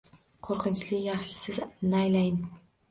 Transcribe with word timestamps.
Qoʻrqinchli 0.47 1.03
yaxshisiz, 1.03 1.63
naylayin. 1.95 2.45